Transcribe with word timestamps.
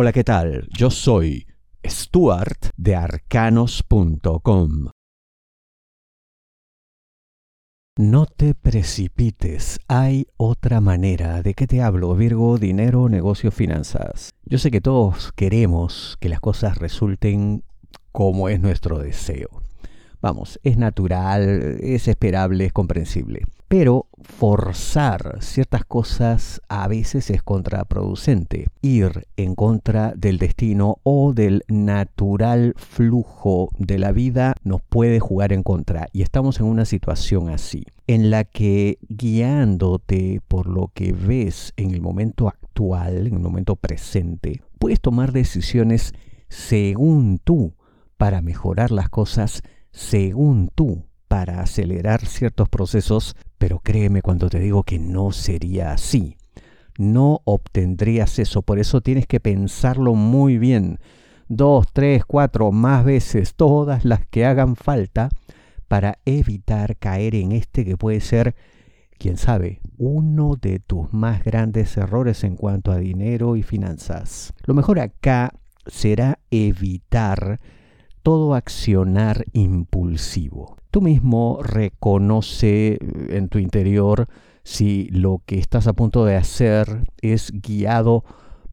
Hola, 0.00 0.12
¿qué 0.12 0.22
tal? 0.22 0.68
Yo 0.70 0.90
soy 0.90 1.48
Stuart 1.84 2.66
de 2.76 2.94
arcanos.com. 2.94 4.90
No 7.96 8.26
te 8.26 8.54
precipites, 8.54 9.80
hay 9.88 10.28
otra 10.36 10.80
manera. 10.80 11.42
¿De 11.42 11.54
qué 11.54 11.66
te 11.66 11.82
hablo? 11.82 12.14
Virgo, 12.14 12.58
dinero, 12.58 13.08
negocio, 13.08 13.50
finanzas. 13.50 14.30
Yo 14.44 14.58
sé 14.58 14.70
que 14.70 14.80
todos 14.80 15.32
queremos 15.32 16.16
que 16.20 16.28
las 16.28 16.38
cosas 16.38 16.78
resulten 16.78 17.64
como 18.12 18.48
es 18.48 18.60
nuestro 18.60 19.00
deseo. 19.00 19.48
Vamos, 20.20 20.60
es 20.62 20.76
natural, 20.76 21.76
es 21.80 22.06
esperable, 22.06 22.66
es 22.66 22.72
comprensible. 22.72 23.42
Pero 23.68 24.06
forzar 24.22 25.38
ciertas 25.40 25.84
cosas 25.84 26.62
a 26.68 26.88
veces 26.88 27.28
es 27.28 27.42
contraproducente. 27.42 28.68
Ir 28.80 29.26
en 29.36 29.54
contra 29.54 30.14
del 30.16 30.38
destino 30.38 30.96
o 31.02 31.34
del 31.34 31.64
natural 31.68 32.72
flujo 32.78 33.68
de 33.76 33.98
la 33.98 34.12
vida 34.12 34.54
nos 34.64 34.80
puede 34.80 35.20
jugar 35.20 35.52
en 35.52 35.62
contra. 35.62 36.08
Y 36.14 36.22
estamos 36.22 36.60
en 36.60 36.66
una 36.66 36.86
situación 36.86 37.50
así, 37.50 37.84
en 38.06 38.30
la 38.30 38.44
que 38.44 38.98
guiándote 39.10 40.40
por 40.48 40.66
lo 40.66 40.90
que 40.94 41.12
ves 41.12 41.74
en 41.76 41.90
el 41.90 42.00
momento 42.00 42.48
actual, 42.48 43.26
en 43.26 43.34
el 43.34 43.40
momento 43.40 43.76
presente, 43.76 44.62
puedes 44.78 44.98
tomar 44.98 45.32
decisiones 45.32 46.14
según 46.48 47.38
tú 47.38 47.74
para 48.16 48.40
mejorar 48.40 48.90
las 48.92 49.10
cosas 49.10 49.62
según 49.90 50.70
tú 50.74 51.07
para 51.28 51.60
acelerar 51.60 52.24
ciertos 52.26 52.68
procesos, 52.68 53.36
pero 53.58 53.78
créeme 53.78 54.22
cuando 54.22 54.48
te 54.48 54.58
digo 54.58 54.82
que 54.82 54.98
no 54.98 55.30
sería 55.30 55.92
así. 55.92 56.36
No 56.98 57.42
obtendrías 57.44 58.38
eso, 58.38 58.62
por 58.62 58.78
eso 58.78 59.02
tienes 59.02 59.26
que 59.26 59.38
pensarlo 59.38 60.14
muy 60.14 60.58
bien. 60.58 60.98
Dos, 61.46 61.86
tres, 61.92 62.24
cuatro, 62.24 62.72
más 62.72 63.04
veces, 63.04 63.54
todas 63.54 64.04
las 64.04 64.26
que 64.26 64.44
hagan 64.44 64.74
falta 64.74 65.28
para 65.86 66.18
evitar 66.24 66.96
caer 66.96 67.34
en 67.34 67.52
este 67.52 67.84
que 67.84 67.96
puede 67.96 68.20
ser, 68.20 68.54
quién 69.18 69.36
sabe, 69.36 69.80
uno 69.96 70.56
de 70.60 70.80
tus 70.80 71.12
más 71.12 71.44
grandes 71.44 71.96
errores 71.96 72.44
en 72.44 72.56
cuanto 72.56 72.90
a 72.90 72.98
dinero 72.98 73.56
y 73.56 73.62
finanzas. 73.62 74.52
Lo 74.64 74.74
mejor 74.74 75.00
acá 75.00 75.52
será 75.86 76.38
evitar 76.50 77.58
todo 78.22 78.54
accionar 78.54 79.44
impulsivo. 79.52 80.76
Tú 80.90 81.00
mismo 81.00 81.60
reconoce 81.62 82.94
eh, 82.94 82.98
en 83.30 83.48
tu 83.48 83.58
interior 83.58 84.28
si 84.64 85.08
lo 85.10 85.42
que 85.46 85.58
estás 85.58 85.86
a 85.86 85.92
punto 85.92 86.24
de 86.24 86.36
hacer 86.36 87.04
es 87.22 87.50
guiado 87.52 88.24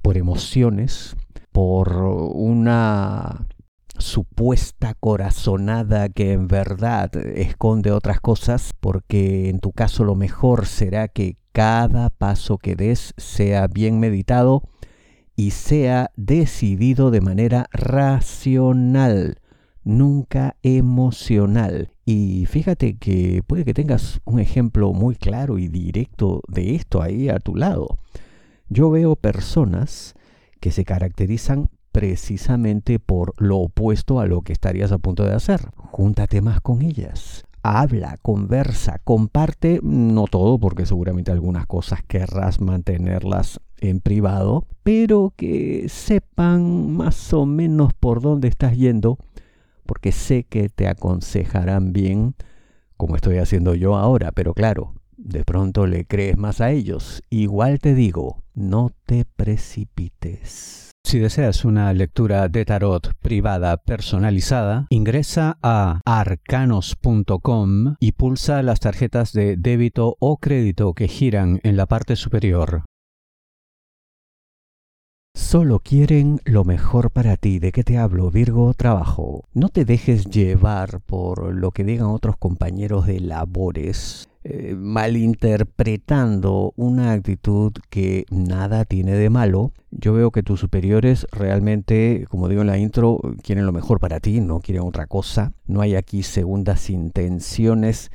por 0.00 0.16
emociones, 0.16 1.16
por 1.52 1.92
una 2.02 3.46
supuesta 3.98 4.94
corazonada 4.94 6.08
que 6.08 6.32
en 6.32 6.48
verdad 6.48 7.14
esconde 7.16 7.92
otras 7.92 8.20
cosas, 8.20 8.72
porque 8.80 9.48
en 9.48 9.60
tu 9.60 9.72
caso 9.72 10.04
lo 10.04 10.14
mejor 10.14 10.66
será 10.66 11.08
que 11.08 11.36
cada 11.52 12.08
paso 12.08 12.56
que 12.56 12.74
des 12.74 13.14
sea 13.18 13.66
bien 13.66 14.00
meditado 14.00 14.62
y 15.36 15.50
sea 15.50 16.10
decidido 16.16 17.10
de 17.10 17.20
manera 17.20 17.66
racional, 17.72 19.38
nunca 19.84 20.56
emocional. 20.62 21.90
Y 22.04 22.46
fíjate 22.46 22.96
que 22.96 23.42
puede 23.46 23.64
que 23.64 23.74
tengas 23.74 24.20
un 24.24 24.40
ejemplo 24.40 24.92
muy 24.92 25.14
claro 25.14 25.58
y 25.58 25.68
directo 25.68 26.42
de 26.48 26.74
esto 26.74 27.02
ahí 27.02 27.28
a 27.28 27.38
tu 27.38 27.56
lado. 27.56 27.98
Yo 28.68 28.90
veo 28.90 29.16
personas 29.16 30.14
que 30.60 30.70
se 30.70 30.84
caracterizan 30.84 31.70
precisamente 31.92 32.98
por 32.98 33.34
lo 33.40 33.58
opuesto 33.58 34.18
a 34.18 34.26
lo 34.26 34.42
que 34.42 34.52
estarías 34.52 34.92
a 34.92 34.98
punto 34.98 35.24
de 35.24 35.34
hacer. 35.34 35.68
Júntate 35.76 36.40
más 36.40 36.60
con 36.60 36.82
ellas. 36.82 37.44
Habla, 37.62 38.18
conversa, 38.22 38.98
comparte, 39.04 39.78
no 39.82 40.24
todo, 40.24 40.58
porque 40.58 40.86
seguramente 40.86 41.30
algunas 41.30 41.66
cosas 41.66 42.02
querrás 42.02 42.60
mantenerlas 42.60 43.60
en 43.82 44.00
privado, 44.00 44.66
pero 44.82 45.32
que 45.36 45.88
sepan 45.88 46.92
más 46.92 47.32
o 47.32 47.46
menos 47.46 47.92
por 47.92 48.20
dónde 48.20 48.48
estás 48.48 48.76
yendo 48.76 49.18
porque 49.86 50.12
sé 50.12 50.44
que 50.44 50.68
te 50.68 50.88
aconsejarán 50.88 51.92
bien 51.92 52.34
como 52.96 53.16
estoy 53.16 53.38
haciendo 53.38 53.74
yo 53.74 53.96
ahora, 53.96 54.32
pero 54.32 54.54
claro, 54.54 54.94
de 55.16 55.44
pronto 55.44 55.86
le 55.86 56.04
crees 56.06 56.36
más 56.36 56.60
a 56.60 56.70
ellos. 56.70 57.22
Igual 57.30 57.78
te 57.80 57.94
digo, 57.94 58.42
no 58.54 58.90
te 59.06 59.24
precipites. 59.24 60.90
Si 61.04 61.18
deseas 61.18 61.64
una 61.64 61.92
lectura 61.92 62.48
de 62.48 62.64
tarot 62.64 63.12
privada 63.20 63.76
personalizada, 63.76 64.86
ingresa 64.88 65.58
a 65.62 66.00
arcanos.com 66.04 67.96
y 67.98 68.12
pulsa 68.12 68.62
las 68.62 68.78
tarjetas 68.78 69.32
de 69.32 69.56
débito 69.56 70.16
o 70.20 70.38
crédito 70.38 70.94
que 70.94 71.08
giran 71.08 71.60
en 71.64 71.76
la 71.76 71.86
parte 71.86 72.14
superior. 72.14 72.84
Solo 75.52 75.80
quieren 75.80 76.40
lo 76.44 76.64
mejor 76.64 77.10
para 77.10 77.36
ti. 77.36 77.58
¿De 77.58 77.72
qué 77.72 77.84
te 77.84 77.98
hablo, 77.98 78.30
Virgo? 78.30 78.72
Trabajo. 78.72 79.44
No 79.52 79.68
te 79.68 79.84
dejes 79.84 80.24
llevar 80.26 81.00
por 81.00 81.54
lo 81.54 81.72
que 81.72 81.84
digan 81.84 82.06
otros 82.06 82.38
compañeros 82.38 83.06
de 83.06 83.20
labores, 83.20 84.28
eh, 84.44 84.74
malinterpretando 84.74 86.72
una 86.76 87.12
actitud 87.12 87.72
que 87.90 88.24
nada 88.30 88.86
tiene 88.86 89.12
de 89.12 89.28
malo. 89.28 89.72
Yo 89.90 90.14
veo 90.14 90.30
que 90.30 90.42
tus 90.42 90.60
superiores 90.60 91.26
realmente, 91.32 92.26
como 92.30 92.48
digo 92.48 92.62
en 92.62 92.68
la 92.68 92.78
intro, 92.78 93.18
quieren 93.42 93.66
lo 93.66 93.72
mejor 93.72 94.00
para 94.00 94.20
ti, 94.20 94.40
no 94.40 94.60
quieren 94.60 94.84
otra 94.84 95.06
cosa. 95.06 95.52
No 95.66 95.82
hay 95.82 95.96
aquí 95.96 96.22
segundas 96.22 96.88
intenciones. 96.88 98.10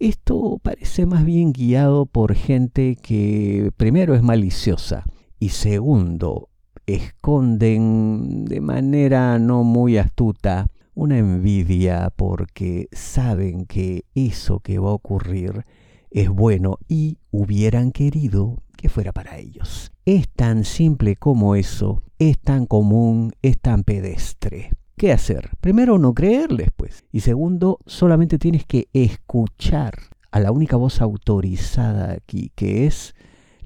Esto 0.00 0.58
parece 0.62 1.06
más 1.06 1.24
bien 1.24 1.52
guiado 1.52 2.06
por 2.06 2.34
gente 2.34 2.96
que 2.96 3.70
primero 3.76 4.14
es 4.14 4.22
maliciosa 4.22 5.04
y 5.38 5.48
segundo 5.48 6.49
esconden 6.94 8.44
de 8.44 8.60
manera 8.60 9.38
no 9.38 9.64
muy 9.64 9.98
astuta 9.98 10.66
una 10.94 11.18
envidia 11.18 12.12
porque 12.14 12.88
saben 12.92 13.64
que 13.66 14.04
eso 14.14 14.60
que 14.60 14.78
va 14.78 14.90
a 14.90 14.94
ocurrir 14.94 15.64
es 16.10 16.28
bueno 16.28 16.78
y 16.88 17.18
hubieran 17.30 17.92
querido 17.92 18.56
que 18.76 18.88
fuera 18.88 19.12
para 19.12 19.38
ellos. 19.38 19.92
Es 20.04 20.28
tan 20.28 20.64
simple 20.64 21.16
como 21.16 21.54
eso, 21.54 22.02
es 22.18 22.38
tan 22.38 22.66
común, 22.66 23.32
es 23.42 23.58
tan 23.58 23.84
pedestre. 23.84 24.70
¿Qué 24.96 25.12
hacer? 25.12 25.50
Primero, 25.60 25.98
no 25.98 26.12
creerles, 26.12 26.68
pues. 26.76 27.04
Y 27.12 27.20
segundo, 27.20 27.78
solamente 27.86 28.38
tienes 28.38 28.66
que 28.66 28.88
escuchar 28.92 29.94
a 30.30 30.40
la 30.40 30.52
única 30.52 30.76
voz 30.76 31.00
autorizada 31.00 32.12
aquí, 32.12 32.52
que 32.54 32.86
es 32.86 33.14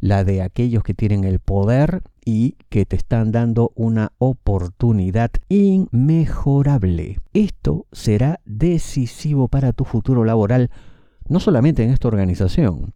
la 0.00 0.22
de 0.22 0.42
aquellos 0.42 0.82
que 0.82 0.94
tienen 0.94 1.24
el 1.24 1.40
poder 1.40 2.02
y 2.24 2.56
que 2.68 2.86
te 2.86 2.96
están 2.96 3.32
dando 3.32 3.72
una 3.74 4.12
oportunidad 4.18 5.30
inmejorable. 5.48 7.18
Esto 7.32 7.86
será 7.92 8.40
decisivo 8.44 9.48
para 9.48 9.72
tu 9.72 9.84
futuro 9.84 10.24
laboral, 10.24 10.70
no 11.28 11.40
solamente 11.40 11.84
en 11.84 11.90
esta 11.90 12.08
organización, 12.08 12.94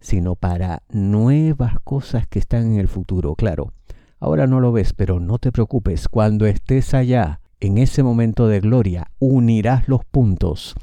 sino 0.00 0.34
para 0.34 0.82
nuevas 0.90 1.74
cosas 1.84 2.26
que 2.26 2.38
están 2.38 2.72
en 2.72 2.78
el 2.78 2.88
futuro, 2.88 3.34
claro. 3.34 3.72
Ahora 4.18 4.46
no 4.46 4.60
lo 4.60 4.72
ves, 4.72 4.92
pero 4.92 5.20
no 5.20 5.38
te 5.38 5.52
preocupes, 5.52 6.08
cuando 6.08 6.46
estés 6.46 6.94
allá, 6.94 7.40
en 7.60 7.78
ese 7.78 8.02
momento 8.02 8.48
de 8.48 8.60
gloria, 8.60 9.10
unirás 9.18 9.88
los 9.88 10.04
puntos 10.04 10.74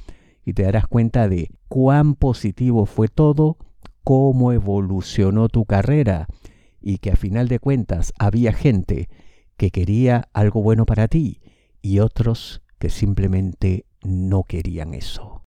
y 0.46 0.54
te 0.54 0.64
darás 0.64 0.88
cuenta 0.88 1.28
de 1.28 1.50
cuán 1.68 2.16
positivo 2.16 2.86
fue 2.86 3.08
todo, 3.08 3.58
cómo 4.04 4.54
evolucionó 4.54 5.50
tu 5.50 5.66
carrera 5.66 6.28
y 6.88 7.00
que 7.00 7.12
a 7.12 7.18
final 7.18 7.50
de 7.50 7.60
cuentas 7.60 8.14
había 8.18 8.54
gente 8.54 9.10
que 9.58 9.72
quería 9.72 10.30
algo 10.32 10.64
bueno 10.64 10.86
para 10.86 11.10
ti 11.10 11.42
y 11.82 12.00
otros 12.00 12.62
que 12.80 12.90
simplemente 12.90 13.86
no 14.04 14.44
querían 14.44 14.94
eso. 14.94 15.44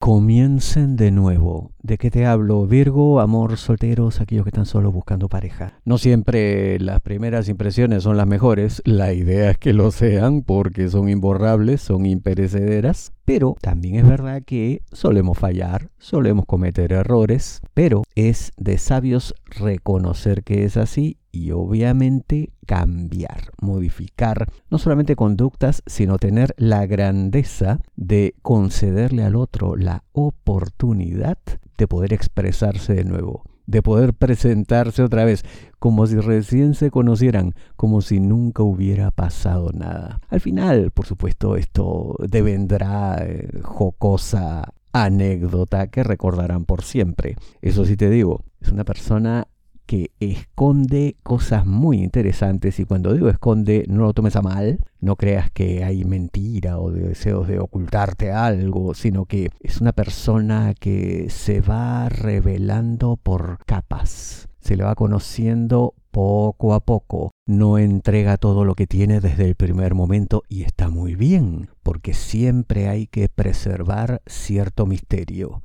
Comiencen 0.00 0.96
de 0.96 1.12
nuevo. 1.12 1.70
¿De 1.80 1.98
qué 1.98 2.10
te 2.10 2.26
hablo? 2.26 2.66
Virgo, 2.66 3.20
amor, 3.20 3.58
solteros, 3.58 4.20
aquellos 4.20 4.44
que 4.44 4.48
están 4.48 4.66
solo 4.66 4.90
buscando 4.90 5.28
pareja. 5.28 5.78
No 5.84 5.96
siempre 5.96 6.80
las 6.80 7.00
primeras 7.00 7.48
impresiones 7.48 8.02
son 8.02 8.16
las 8.16 8.26
mejores. 8.26 8.82
La 8.84 9.12
idea 9.12 9.50
es 9.50 9.58
que 9.58 9.72
lo 9.72 9.92
sean 9.92 10.42
porque 10.42 10.88
son 10.88 11.08
imborrables, 11.08 11.80
son 11.80 12.06
imperecederas. 12.06 13.12
Pero 13.32 13.54
también 13.60 13.94
es 13.94 14.08
verdad 14.08 14.42
que 14.44 14.82
solemos 14.90 15.38
fallar, 15.38 15.92
solemos 15.98 16.46
cometer 16.46 16.92
errores. 16.92 17.60
Pero 17.74 18.02
es 18.16 18.50
de 18.56 18.76
sabios 18.76 19.36
reconocer 19.44 20.42
que 20.42 20.64
es 20.64 20.76
así 20.76 21.16
y 21.30 21.52
obviamente 21.52 22.50
cambiar, 22.66 23.52
modificar 23.62 24.48
no 24.68 24.78
solamente 24.78 25.14
conductas, 25.14 25.84
sino 25.86 26.18
tener 26.18 26.56
la 26.56 26.86
grandeza 26.86 27.78
de 27.94 28.34
concederle 28.42 29.22
al 29.22 29.36
otro 29.36 29.76
la 29.76 30.02
oportunidad 30.10 31.38
de 31.78 31.86
poder 31.86 32.12
expresarse 32.12 32.94
de 32.94 33.04
nuevo, 33.04 33.44
de 33.70 33.82
poder 33.82 34.14
presentarse 34.14 35.02
otra 35.02 35.24
vez, 35.24 35.44
como 35.78 36.06
si 36.06 36.16
recién 36.16 36.74
se 36.74 36.90
conocieran, 36.90 37.54
como 37.76 38.00
si 38.00 38.20
nunca 38.20 38.62
hubiera 38.62 39.10
pasado 39.10 39.70
nada. 39.72 40.20
Al 40.28 40.40
final, 40.40 40.90
por 40.90 41.06
supuesto, 41.06 41.56
esto 41.56 42.16
devendrá 42.28 43.18
eh, 43.20 43.60
jocosa 43.62 44.74
anécdota 44.92 45.86
que 45.86 46.02
recordarán 46.02 46.64
por 46.64 46.82
siempre. 46.82 47.36
Eso 47.62 47.84
sí 47.84 47.96
te 47.96 48.10
digo, 48.10 48.42
es 48.60 48.70
una 48.70 48.84
persona 48.84 49.46
que 49.90 50.12
esconde 50.20 51.16
cosas 51.24 51.66
muy 51.66 52.00
interesantes 52.00 52.78
y 52.78 52.84
cuando 52.84 53.12
digo 53.12 53.28
esconde 53.28 53.86
no 53.88 54.02
lo 54.02 54.12
tomes 54.12 54.36
a 54.36 54.40
mal, 54.40 54.78
no 55.00 55.16
creas 55.16 55.50
que 55.50 55.82
hay 55.82 56.04
mentira 56.04 56.78
o 56.78 56.92
deseos 56.92 57.48
de 57.48 57.58
ocultarte 57.58 58.30
algo, 58.30 58.94
sino 58.94 59.24
que 59.24 59.50
es 59.58 59.80
una 59.80 59.90
persona 59.90 60.74
que 60.78 61.28
se 61.28 61.60
va 61.60 62.08
revelando 62.08 63.16
por 63.16 63.58
capas, 63.66 64.48
se 64.60 64.76
le 64.76 64.84
va 64.84 64.94
conociendo 64.94 65.94
poco 66.12 66.72
a 66.74 66.78
poco, 66.78 67.32
no 67.44 67.76
entrega 67.76 68.36
todo 68.36 68.64
lo 68.64 68.76
que 68.76 68.86
tiene 68.86 69.20
desde 69.20 69.44
el 69.44 69.56
primer 69.56 69.96
momento 69.96 70.44
y 70.48 70.62
está 70.62 70.88
muy 70.88 71.16
bien, 71.16 71.68
porque 71.82 72.14
siempre 72.14 72.88
hay 72.88 73.08
que 73.08 73.28
preservar 73.28 74.22
cierto 74.24 74.86
misterio. 74.86 75.62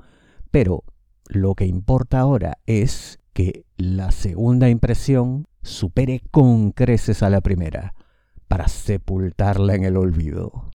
Pero 0.49 0.83
lo 1.27 1.53
que 1.53 1.67
importa 1.67 2.21
ahora 2.21 2.57
es 2.65 3.19
que 3.35 3.65
la 3.75 4.13
segunda 4.13 4.69
impresión 4.69 5.45
supere 5.61 6.21
con 6.31 6.71
creces 6.71 7.21
a 7.21 7.29
la 7.29 7.41
primera, 7.41 7.93
para 8.47 8.69
sepultarla 8.69 9.75
en 9.75 9.83
el 9.83 9.97
olvido. 9.97 10.71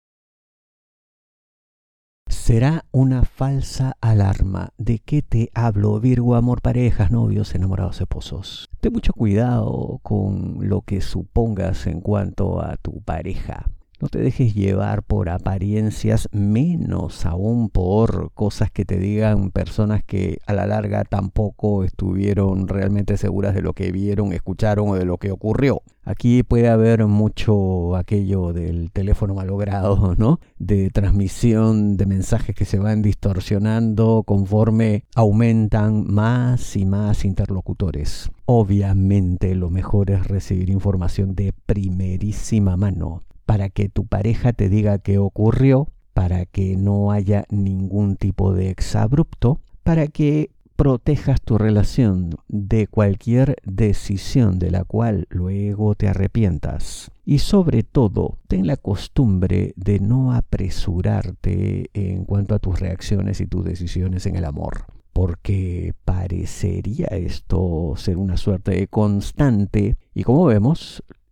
Será 2.28 2.84
una 2.90 3.22
falsa 3.22 3.96
alarma. 4.00 4.70
¿De 4.76 4.98
qué 4.98 5.22
te 5.22 5.50
hablo, 5.54 6.00
Virgo? 6.00 6.34
Amor, 6.34 6.60
parejas, 6.60 7.12
novios, 7.12 7.54
enamorados, 7.54 8.00
esposos. 8.00 8.68
Ten 8.80 8.92
mucho 8.92 9.12
cuidado 9.12 10.00
con 10.02 10.68
lo 10.68 10.82
que 10.82 11.00
supongas 11.00 11.86
en 11.86 12.00
cuanto 12.00 12.60
a 12.60 12.76
tu 12.76 13.02
pareja. 13.02 13.70
No 14.00 14.06
te 14.06 14.20
dejes 14.20 14.54
llevar 14.54 15.02
por 15.02 15.28
apariencias, 15.28 16.28
menos 16.30 17.26
aún 17.26 17.68
por 17.68 18.30
cosas 18.32 18.70
que 18.70 18.84
te 18.84 18.96
digan 18.96 19.50
personas 19.50 20.04
que 20.04 20.38
a 20.46 20.52
la 20.52 20.68
larga 20.68 21.02
tampoco 21.02 21.82
estuvieron 21.82 22.68
realmente 22.68 23.16
seguras 23.16 23.56
de 23.56 23.62
lo 23.62 23.72
que 23.72 23.90
vieron, 23.90 24.32
escucharon 24.32 24.90
o 24.90 24.94
de 24.94 25.04
lo 25.04 25.18
que 25.18 25.32
ocurrió. 25.32 25.82
Aquí 26.04 26.44
puede 26.44 26.68
haber 26.68 27.06
mucho 27.06 27.96
aquello 27.96 28.52
del 28.52 28.92
teléfono 28.92 29.34
malogrado, 29.34 30.14
¿no? 30.18 30.38
De 30.60 30.90
transmisión 30.90 31.96
de 31.96 32.06
mensajes 32.06 32.54
que 32.54 32.64
se 32.64 32.78
van 32.78 33.02
distorsionando 33.02 34.22
conforme 34.24 35.02
aumentan 35.16 36.06
más 36.06 36.76
y 36.76 36.86
más 36.86 37.24
interlocutores. 37.24 38.30
Obviamente 38.46 39.56
lo 39.56 39.70
mejor 39.70 40.12
es 40.12 40.28
recibir 40.28 40.70
información 40.70 41.34
de 41.34 41.52
primerísima 41.66 42.76
mano 42.76 43.24
para 43.48 43.70
que 43.70 43.88
tu 43.88 44.04
pareja 44.04 44.52
te 44.52 44.68
diga 44.68 44.98
qué 44.98 45.16
ocurrió, 45.16 45.88
para 46.12 46.44
que 46.44 46.76
no 46.76 47.12
haya 47.12 47.46
ningún 47.48 48.16
tipo 48.16 48.52
de 48.52 48.68
exabrupto, 48.68 49.62
para 49.82 50.06
que 50.08 50.50
protejas 50.76 51.40
tu 51.40 51.56
relación 51.56 52.34
de 52.48 52.88
cualquier 52.88 53.56
decisión 53.64 54.58
de 54.58 54.70
la 54.70 54.84
cual 54.84 55.28
luego 55.30 55.94
te 55.94 56.08
arrepientas. 56.08 57.10
Y 57.24 57.38
sobre 57.38 57.84
todo, 57.84 58.36
ten 58.48 58.66
la 58.66 58.76
costumbre 58.76 59.72
de 59.76 59.98
no 59.98 60.34
apresurarte 60.34 61.88
en 61.94 62.26
cuanto 62.26 62.54
a 62.54 62.58
tus 62.58 62.78
reacciones 62.78 63.40
y 63.40 63.46
tus 63.46 63.64
decisiones 63.64 64.26
en 64.26 64.36
el 64.36 64.44
amor 64.44 64.84
porque 65.14 65.94
parecería 66.04 67.06
esto 67.06 67.94
ser 67.96 68.18
una 68.18 68.36
suerte 68.36 68.70
de 68.70 68.86
constante 68.86 69.96
y 70.14 70.22
como 70.22 70.44
vemos 70.44 71.02